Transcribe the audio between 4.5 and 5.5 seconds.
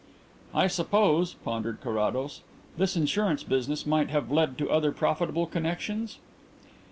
to other profitable